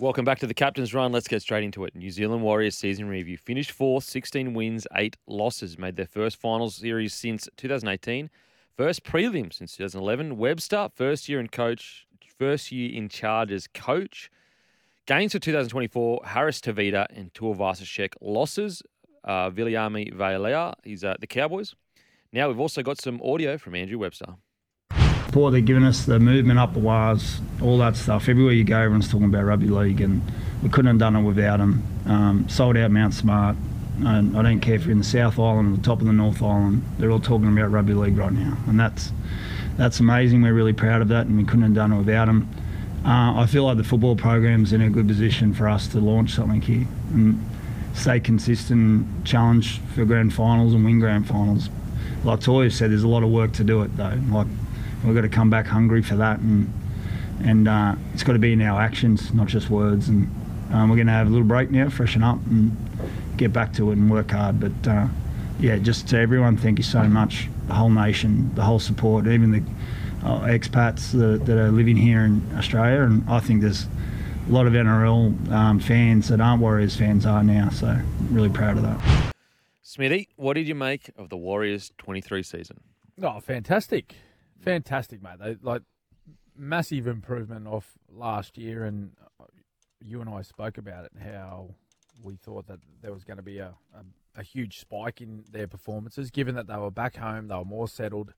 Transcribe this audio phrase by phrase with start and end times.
[0.00, 1.12] Welcome back to the Captain's Run.
[1.12, 1.94] Let's get straight into it.
[1.94, 3.36] New Zealand Warriors season review.
[3.36, 5.76] Finished fourth, 16 wins, 8 losses.
[5.76, 8.30] Made their first finals series since 2018.
[8.74, 10.38] First prelim since 2011.
[10.38, 12.06] Webster, first year in coach,
[12.38, 14.30] first year in charge as coach.
[15.04, 18.14] Gains for 2024, Harris Tavita and Tuivasa-Sheck.
[18.22, 18.82] Losses,
[19.24, 21.74] uh, Viliami Vailea, he's at the Cowboys.
[22.32, 24.36] Now we've also got some audio from Andrew Webster.
[25.30, 28.28] Support they're giving us, the movement up the Wahs, all that stuff.
[28.28, 30.22] Everywhere you go, everyone's talking about rugby league, and
[30.60, 31.84] we couldn't have done it without them.
[32.04, 33.54] Um, sold out Mount Smart.
[34.04, 36.12] And I don't care if you're in the South Island or the top of the
[36.12, 39.12] North Island, they're all talking about rugby league right now, and that's
[39.76, 40.42] that's amazing.
[40.42, 42.48] We're really proud of that, and we couldn't have done it without them.
[43.04, 46.34] Uh, I feel like the football program's in a good position for us to launch
[46.34, 47.40] something here and
[47.94, 51.70] stay consistent, challenge for grand finals and win grand finals.
[52.24, 54.18] Like Toya said, there's a lot of work to do it though.
[54.28, 54.48] Like
[55.04, 56.72] we've got to come back hungry for that, and
[57.42, 60.08] and uh, it's got to be in our actions, not just words.
[60.08, 60.30] And
[60.72, 62.76] um, we're going to have a little break now, freshen up, and
[63.36, 64.60] get back to it and work hard.
[64.60, 65.08] But uh,
[65.58, 69.52] yeah, just to everyone, thank you so much, the whole nation, the whole support, even
[69.52, 69.62] the
[70.26, 73.86] uh, expats that, that, are living here in Australia, and I think there's
[74.48, 77.70] a lot of NRL um, fans that aren't Warriors fans are now.
[77.70, 77.96] So
[78.30, 79.32] really proud of that.
[79.80, 82.80] Smithy, what did you make of the Warriors 23 season?
[83.22, 84.14] Oh, fantastic
[84.60, 85.38] fantastic, mate.
[85.38, 85.82] They like
[86.56, 89.44] massive improvement off last year, and uh,
[90.00, 91.12] you and I spoke about it.
[91.22, 91.74] How
[92.22, 95.66] we thought that there was going to be a, a, a huge spike in their
[95.66, 98.32] performances, given that they were back home, they were more settled.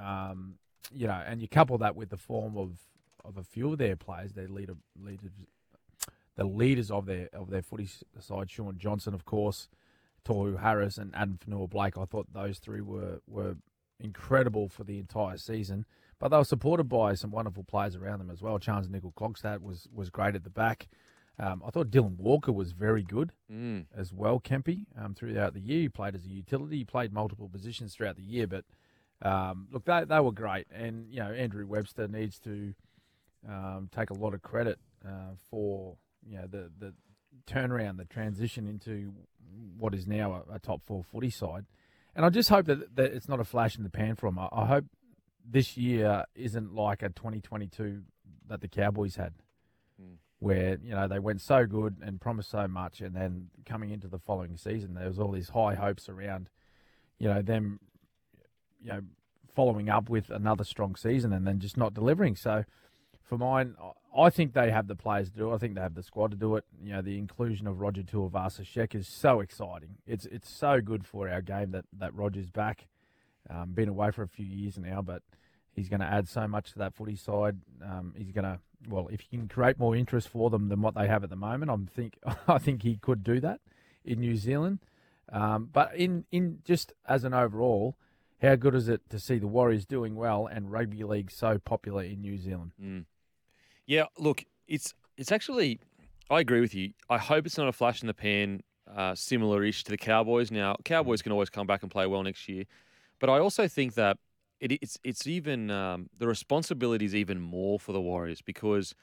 [0.00, 0.54] Um,
[0.92, 2.78] you know, and you couple that with the form of,
[3.24, 5.30] of a few of their players, their leader, leaders,
[6.36, 7.88] the leaders of their of their footy
[8.18, 9.68] side, Shaun Johnson, of course,
[10.24, 11.98] Tohu Harris, and Adam Fonua-Blake.
[11.98, 13.56] I thought those three were were
[14.00, 15.84] incredible for the entire season.
[16.18, 18.58] But they were supported by some wonderful players around them as well.
[18.58, 20.88] Charnze Nicoll-Klokstad was was great at the back.
[21.38, 23.86] Um, I thought Dylan Walker was very good mm.
[23.96, 25.80] as well, Kempy, um, throughout the year.
[25.80, 26.78] He played as a utility.
[26.78, 28.46] He played multiple positions throughout the year.
[28.46, 28.64] But
[29.22, 30.66] um, look, they, they were great.
[30.70, 32.74] And, you know, Andrew Webster needs to
[33.48, 35.96] um, take a lot of credit uh, for,
[36.28, 36.92] you know, the, the
[37.46, 39.14] turnaround, the transition into
[39.78, 41.64] what is now a, a top four footy side.
[42.14, 44.38] And I just hope that, that it's not a flash in the pan for them.
[44.38, 44.84] I, I hope
[45.48, 48.02] this year isn't like a 2022
[48.48, 49.34] that the Cowboys had,
[50.00, 50.16] mm.
[50.38, 54.08] where you know they went so good and promised so much, and then coming into
[54.08, 56.50] the following season, there was all these high hopes around,
[57.18, 57.80] you know, them,
[58.80, 59.00] you know,
[59.54, 62.36] following up with another strong season and then just not delivering.
[62.36, 62.64] So,
[63.30, 63.76] for mine,
[64.14, 65.54] I think they have the players to do it.
[65.54, 66.64] I think they have the squad to do it.
[66.82, 69.98] You know, the inclusion of Roger Tuivasa-Sheck is so exciting.
[70.04, 72.88] It's it's so good for our game that, that Roger's back.
[73.48, 75.22] Um, been away for a few years now, but
[75.72, 77.58] he's going to add so much to that footy side.
[77.82, 78.58] Um, he's going to
[78.88, 81.36] well, if he can create more interest for them than what they have at the
[81.36, 83.60] moment, I think I think he could do that
[84.04, 84.80] in New Zealand.
[85.32, 87.96] Um, but in in just as an overall,
[88.42, 92.02] how good is it to see the Warriors doing well and rugby league so popular
[92.02, 92.72] in New Zealand?
[92.82, 93.04] Mm.
[93.90, 95.80] Yeah, look, it's it's actually.
[96.30, 96.92] I agree with you.
[97.08, 98.62] I hope it's not a flash in the pan,
[98.96, 100.52] uh, similar-ish to the Cowboys.
[100.52, 102.66] Now, Cowboys can always come back and play well next year,
[103.18, 104.16] but I also think that
[104.60, 108.94] it, it's it's even um, the responsibility is even more for the Warriors because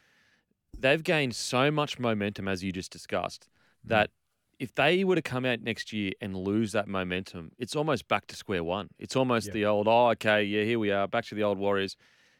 [0.79, 3.49] they've gained so much momentum, as you just discussed,
[3.85, 3.89] mm.
[3.89, 4.11] that
[4.57, 8.25] if they were to come out next year and lose that momentum, it's almost back
[8.27, 8.87] to square one.
[8.99, 11.97] It's almost the old, oh, okay, yeah, here we are, back to the old Warriors.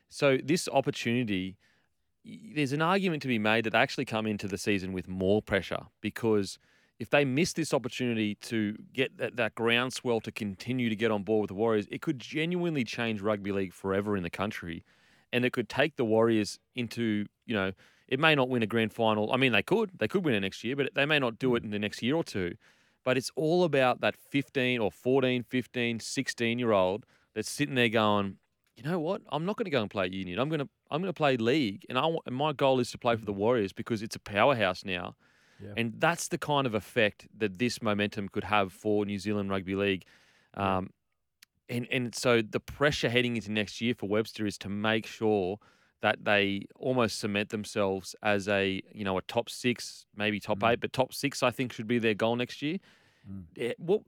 [0.07, 1.57] So this opportunity
[2.53, 5.41] there's an argument to be made that they actually come into the season with more
[5.41, 6.59] pressure because
[6.99, 11.23] if they miss this opportunity to get that, that groundswell to continue to get on
[11.23, 14.83] board with the Warriors, it could genuinely change rugby league forever in the country.
[15.31, 17.73] And it could take the Warriors into, you know,
[18.07, 19.31] it may not win a grand final.
[19.31, 19.91] I mean, they could.
[19.97, 22.01] They could win it next year, but they may not do it in the next
[22.01, 22.55] year or two.
[23.03, 27.89] But it's all about that 15 or 14, 15, 16 year old that's sitting there
[27.89, 28.37] going,
[28.77, 29.21] you know what?
[29.31, 30.37] I'm not going to go and play union.
[30.39, 32.97] I'm going to I'm going to play league, and I and my goal is to
[32.97, 35.15] play for the Warriors because it's a powerhouse now,
[35.61, 35.73] yeah.
[35.75, 39.75] and that's the kind of effect that this momentum could have for New Zealand Rugby
[39.75, 40.05] League.
[40.53, 40.91] Um,
[41.67, 45.57] and and so the pressure heading into next year for Webster is to make sure
[46.01, 50.73] that they almost cement themselves as a you know a top six, maybe top Mm.
[50.73, 52.77] eight, but top six I think should be their goal next year.
[53.29, 53.43] Mm.
[53.55, 54.03] Yeah, well,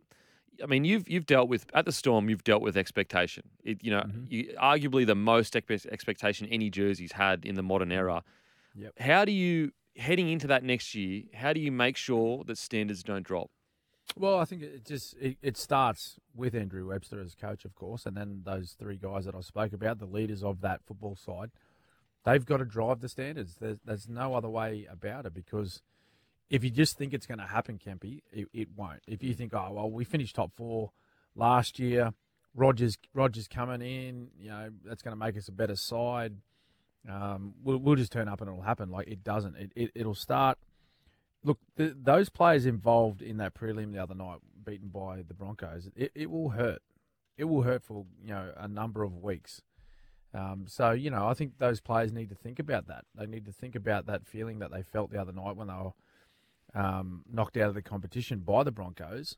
[0.63, 2.29] I mean, you've you've dealt with at the Storm.
[2.29, 3.43] You've dealt with expectation.
[3.63, 4.25] It, you know, Mhm.
[4.29, 8.23] you, arguably the most expectation any jersey's had in the modern era.
[8.75, 8.99] Yep.
[8.99, 11.23] How do you heading into that next year?
[11.33, 13.49] How do you make sure that standards don't drop?
[14.17, 18.05] Well, I think it just it, it starts with Andrew Webster as coach, of course,
[18.05, 21.51] and then those three guys that I spoke about, the leaders of that football side,
[22.25, 23.55] they've got to drive the standards.
[23.59, 25.81] There's, there's no other way about it because
[26.49, 29.01] if you just think it's going to happen, Kempy, it, it won't.
[29.07, 30.91] If you think, oh well, we finished top four
[31.35, 32.13] last year,
[32.55, 36.35] Rogers Rogers coming in, you know that's going to make us a better side.
[37.09, 38.89] Um, we'll, we'll just turn up and it'll happen.
[38.89, 39.55] Like it doesn't.
[39.55, 40.57] It, it it'll start.
[41.43, 45.89] Look, the, those players involved in that prelim the other night, beaten by the Broncos,
[45.95, 46.81] it, it will hurt.
[47.37, 49.61] It will hurt for you know a number of weeks.
[50.33, 53.05] Um, so you know, I think those players need to think about that.
[53.15, 55.73] They need to think about that feeling that they felt the other night when they
[55.73, 55.91] were
[56.73, 59.37] um, knocked out of the competition by the Broncos.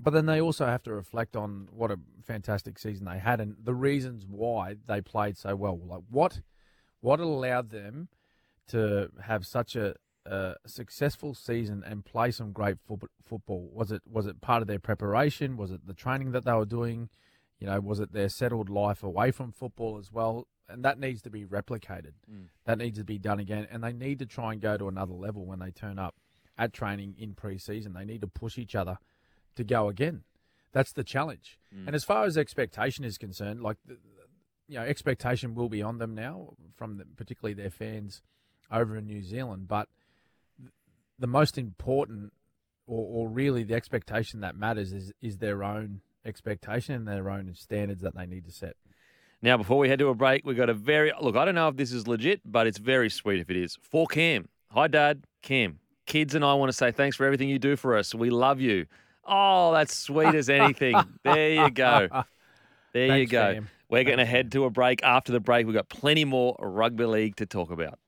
[0.00, 3.56] But then they also have to reflect on what a fantastic season they had and
[3.62, 5.78] the reasons why they played so well.
[5.78, 6.40] Like what,
[7.00, 8.08] what allowed them
[8.68, 13.70] to have such a, a successful season and play some great fo- football?
[13.72, 15.56] Was it was it part of their preparation?
[15.58, 17.10] Was it the training that they were doing?
[17.60, 20.48] You know, was it their settled life away from football as well?
[20.72, 22.12] And that needs to be replicated.
[22.30, 22.46] Mm.
[22.64, 23.66] That needs to be done again.
[23.70, 26.14] And they need to try and go to another level when they turn up
[26.58, 27.92] at training in pre-season.
[27.92, 28.98] They need to push each other
[29.56, 30.22] to go again.
[30.72, 31.58] That's the challenge.
[31.74, 31.88] Mm.
[31.88, 33.76] And as far as expectation is concerned, like
[34.68, 38.22] you know, expectation will be on them now from the, particularly their fans
[38.70, 39.68] over in New Zealand.
[39.68, 39.88] But
[41.18, 42.32] the most important,
[42.86, 47.52] or, or really the expectation that matters, is is their own expectation and their own
[47.54, 48.76] standards that they need to set.
[49.42, 51.34] Now, before we head to a break, we've got a very look.
[51.36, 53.76] I don't know if this is legit, but it's very sweet if it is.
[53.82, 55.80] For Cam, hi Dad, Cam.
[56.06, 58.14] Kids and I want to say thanks for everything you do for us.
[58.14, 58.86] We love you.
[59.24, 60.96] Oh, that's sweet as anything.
[61.24, 62.08] there you go.
[62.92, 63.54] There you go.
[63.54, 63.68] Cam.
[63.88, 65.02] We're going to head to a break.
[65.02, 67.98] After the break, we've got plenty more rugby league to talk about.